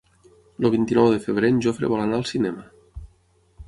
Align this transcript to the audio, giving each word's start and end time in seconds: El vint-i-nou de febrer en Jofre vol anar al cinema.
El 0.67 0.73
vint-i-nou 0.77 1.11
de 1.17 1.21
febrer 1.27 1.53
en 1.55 1.61
Jofre 1.67 1.93
vol 1.95 2.05
anar 2.09 2.21
al 2.23 2.29
cinema. 2.35 2.69